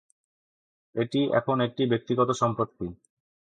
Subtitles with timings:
[0.95, 2.87] এটি এখন একটি ব্যক্তিগত সম্পত্তি।